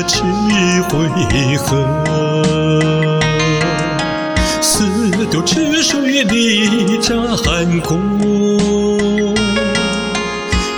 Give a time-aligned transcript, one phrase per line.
[0.00, 0.22] 者只
[0.88, 0.90] 回
[1.56, 1.76] 合。
[4.60, 4.86] 四
[5.26, 7.16] 渡赤水里战
[7.82, 8.00] 功，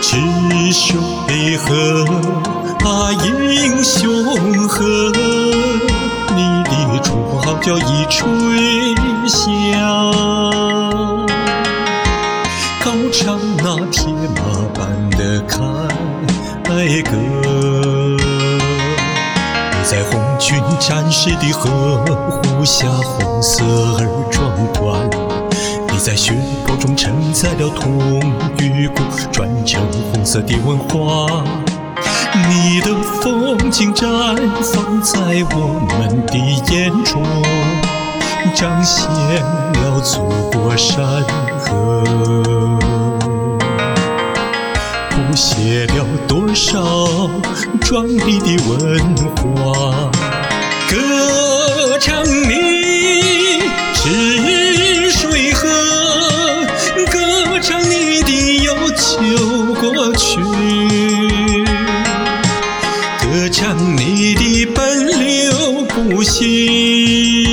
[0.00, 0.16] 赤
[0.72, 2.04] 水河
[2.84, 4.24] 啊英雄
[4.68, 4.84] 河，
[6.34, 6.70] 你的
[7.02, 8.28] 绰号角一吹
[9.28, 9.42] 响，
[12.84, 14.40] 高唱那铁马
[14.74, 15.52] 般的凯
[17.02, 17.91] 歌。
[19.92, 23.62] 在红军战士的呵护下，红色
[23.98, 25.06] 而壮观。
[25.92, 26.32] 你在血
[26.66, 28.00] 泊中承载了痛
[28.58, 31.44] 与苦，传承红色的文化。
[32.48, 32.88] 你的
[33.20, 35.20] 风景绽放在
[35.54, 36.38] 我们的
[36.72, 37.22] 眼中，
[38.54, 41.22] 彰显了祖国山
[41.58, 42.81] 河。
[46.52, 47.30] 多少
[47.80, 50.10] 壮丽的文化？
[50.86, 53.62] 歌唱你
[53.94, 55.66] 赤水河，
[57.10, 60.36] 歌唱你的悠久过去，
[63.22, 67.51] 歌唱你的奔流不息，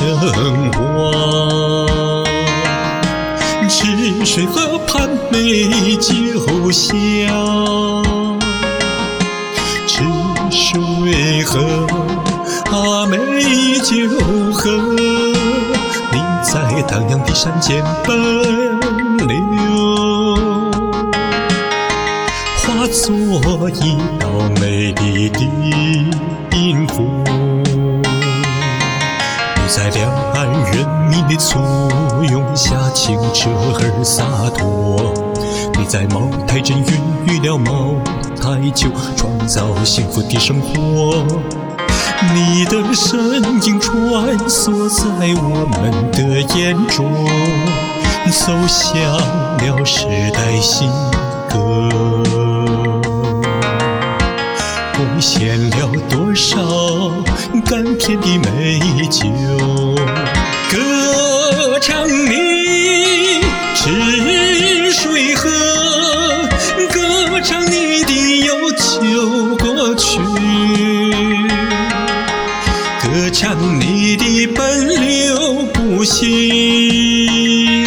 [0.32, 2.24] 声望，
[3.68, 4.62] 赤水河。
[4.86, 6.86] 畔美酒香，
[9.88, 10.04] 赤
[10.52, 11.58] 水河
[12.70, 13.18] 啊美
[13.82, 14.08] 酒
[14.52, 14.70] 河，
[16.12, 19.34] 你在荡漾的山间奔流，
[22.62, 24.28] 化作一道
[24.60, 25.40] 美丽的
[26.52, 26.94] 音符。
[29.64, 31.58] 你在两岸人民的簇
[32.30, 35.14] 拥下，清澈而洒脱。
[35.78, 36.86] 你在茅台镇孕
[37.26, 37.94] 育了茅
[38.38, 41.24] 台酒，创造幸福的生活。
[42.34, 47.10] 你的身影穿梭在我们的眼中，
[48.30, 50.04] 奏响了时
[50.34, 50.90] 代新
[51.48, 52.43] 歌。
[54.96, 56.56] 贡献了多少
[57.64, 59.26] 甘甜的美酒？
[60.70, 63.40] 歌唱你
[63.74, 65.50] 赤水河，
[66.92, 70.18] 歌唱你的悠久过去，
[73.02, 77.84] 歌唱你的奔流不息，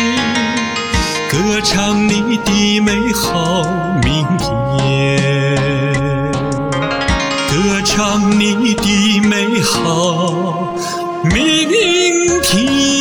[1.31, 3.63] 歌唱你的美好
[4.03, 4.36] 明。
[7.97, 10.71] 让你的美好
[11.33, 11.67] 明
[12.43, 12.96] 天